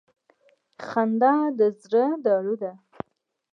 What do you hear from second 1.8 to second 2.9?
زړه دارو ده.